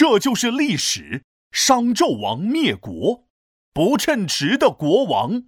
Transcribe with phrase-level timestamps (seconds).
[0.00, 1.24] 这就是历史。
[1.52, 3.24] 商纣王灭国，
[3.74, 5.42] 不称职的国王。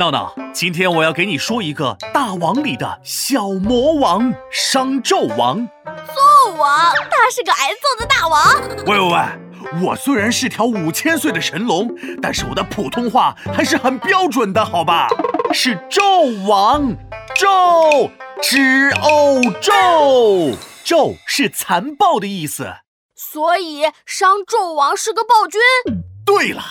[0.00, 5.68] 闹闹，今天我要给你说一个大王里的小魔王——商纣王。
[5.68, 8.42] 纣王，他是个挨揍的大王。
[8.86, 11.88] 喂喂喂，我虽然是条五千岁的神龙，
[12.20, 15.06] 但是我的普通话还是很标准的，好吧？
[15.52, 16.96] 是纣王，
[17.36, 18.10] 纣，
[18.42, 22.78] 之欧纣，纣是残暴的意思。
[23.30, 25.60] 所以商纣王是个暴君。
[26.24, 26.62] 对了，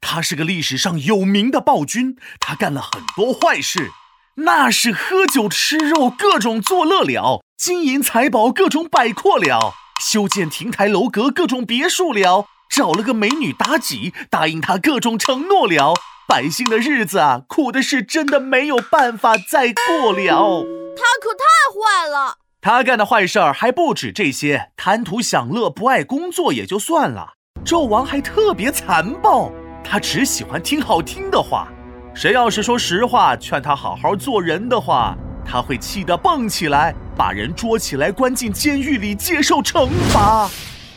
[0.00, 3.90] 他是个历史上有名的暴君，他干了很多坏事，
[4.36, 15.94] 那是喝酒吃肉，各种作乐了；金银财宝，各种摆阔了；修建亭台楼阁，各种别墅了；找了个美女妲己，答应他各种承诺了。
[16.26, 20.64] 百姓的日子啊，苦的是真的没有办法再过了。
[20.96, 22.38] 他可太坏了。
[22.66, 27.34] 他干的坏事儿还不止这些，贪图享乐、不爱工作也就算了，
[27.64, 29.52] 纣王还特别残暴，
[29.84, 31.68] 他只喜欢听好听的话，
[32.12, 35.16] 谁要是说实话，劝他好好做人的话，
[35.48, 40.50] 他会气得蹦起来，把人捉起来关进监狱里接受惩罚。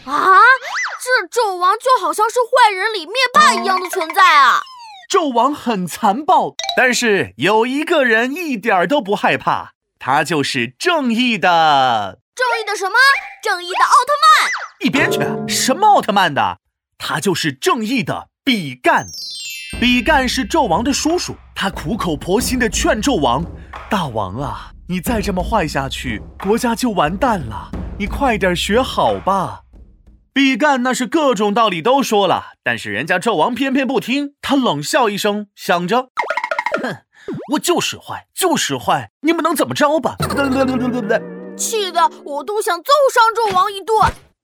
[0.06, 0.42] 啊，
[1.00, 4.62] 这纣王就好像是坏人里灭霸一样的存在啊！
[5.08, 9.74] 纣王很残暴，但是有一个人一点都不害怕。
[10.00, 12.96] 他就是正义的，正义的什么？
[13.44, 14.50] 正义的奥特曼！
[14.80, 15.20] 一边去！
[15.54, 16.60] 什么奥特曼的？
[16.98, 19.06] 他就是正义的比干。
[19.80, 23.46] 比干是纣王的叔叔，他苦口婆心地劝纣王
[23.92, 27.70] ：“大王啊，你再这么坏下去，国家就完蛋了。
[28.00, 29.64] 你快点学好吧。”
[30.32, 34.36] 比干那是各种道理都说了，但是人家纣王偏偏不听。
[34.42, 36.10] 他冷笑一声，想着
[36.80, 36.98] ：“哼。”
[37.54, 40.16] 我就是坏，就是坏，你们能怎么着吧？
[41.56, 43.96] 气得我都想揍商纣王一顿。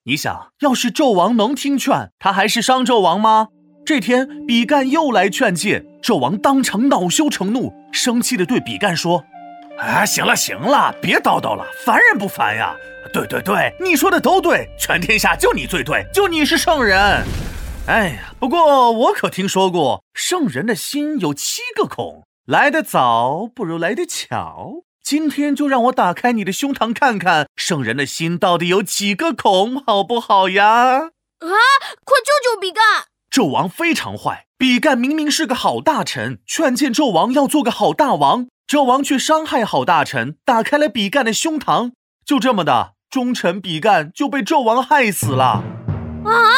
[0.03, 3.47] 你想要是纣王能听劝，他还是商纣王吗？
[3.85, 9.23] 这天，比干又来劝谏，纣王当场恼羞成怒，生气地对比干说
[9.79, 12.75] ：“哎，行了行了，别叨叨了，烦人不烦呀？
[13.13, 17.23] 对对对，你说的都对，全天下就你最对，就你是圣人。
[17.87, 30.65] 哎呀，不过我可听说过，圣人的心有七个孔。”来得早不如来得巧，今天就让我打开你的胸膛，看看圣人的心到底有几个孔，好不好呀？
[30.65, 31.49] 啊！
[32.03, 32.83] 快救救比干！
[33.31, 41.91] 纣王非常坏，比干明明是个好大臣，劝谏纣王要做个好大王，纣王却伤害好大臣，打开了比干的胸膛，
[42.25, 45.63] 就这么的，忠臣比干就被纣王害死了。
[46.27, 46.51] 啊！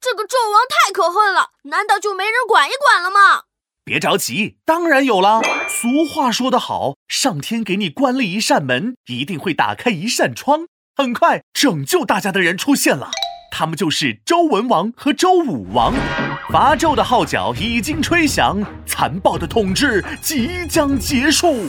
[0.00, 3.44] 这个纣王太可恨了，难道就没人管一管了吗？
[3.84, 5.40] 别着急，当然有了。
[5.68, 10.66] 俗话说得好，上天给你关了一扇门，一定会打开一扇窗。
[10.94, 13.10] 很快，拯救大家的人出现了，
[13.50, 15.94] 他们就是周文王和周武王。
[16.50, 21.68] 伐纣的号角已经吹响，残暴的统治即将结束。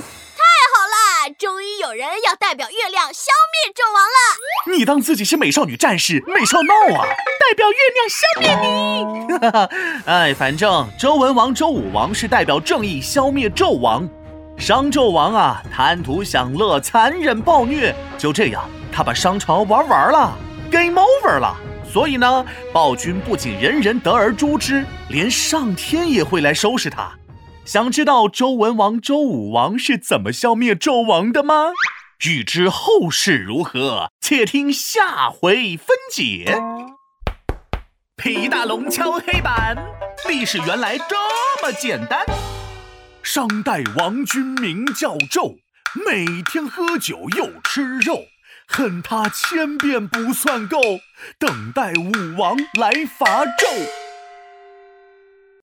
[1.42, 3.32] 终于有人要代表月亮消
[3.66, 4.78] 灭纣王了！
[4.78, 7.04] 你当自己是美少女战士美少闹啊？
[7.40, 10.06] 代表月亮消灭你！
[10.06, 14.08] 哎，反正周文王、周武王是代表正义消灭纣王，
[14.56, 20.38] 商纣王啊，贪图享乐，残忍暴虐，就这样，他把商朝玩完了
[20.70, 21.58] ，game over 了。
[21.92, 27.12] 所以呢，暴君不仅人人得而诛之，连上天也会来收拾他。
[27.64, 31.72] 想知道周文王、周武王是怎么消灭纣王的吗？
[32.26, 36.60] 欲知后事如何，且听下回分解。
[38.16, 39.78] 皮大龙敲黑板，
[40.28, 41.16] 历史原来这
[41.64, 42.26] 么简单。
[43.22, 45.58] 商代王君名叫纣，
[46.06, 48.24] 每天喝酒又吃肉，
[48.68, 50.80] 恨他千遍不算够，
[51.38, 54.01] 等待武王来伐纣。